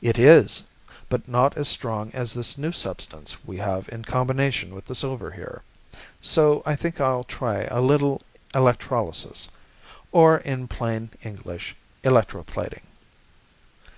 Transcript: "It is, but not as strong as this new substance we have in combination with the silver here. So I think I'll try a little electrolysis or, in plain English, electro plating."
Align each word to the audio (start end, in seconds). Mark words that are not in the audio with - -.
"It 0.00 0.18
is, 0.18 0.62
but 1.10 1.28
not 1.28 1.54
as 1.58 1.68
strong 1.68 2.10
as 2.14 2.32
this 2.32 2.56
new 2.56 2.72
substance 2.72 3.44
we 3.44 3.58
have 3.58 3.90
in 3.90 4.04
combination 4.04 4.74
with 4.74 4.86
the 4.86 4.94
silver 4.94 5.32
here. 5.32 5.60
So 6.22 6.62
I 6.64 6.74
think 6.76 6.98
I'll 6.98 7.24
try 7.24 7.64
a 7.64 7.82
little 7.82 8.22
electrolysis 8.54 9.50
or, 10.12 10.38
in 10.38 10.66
plain 10.66 11.10
English, 11.22 11.76
electro 12.02 12.42
plating." 12.42 12.86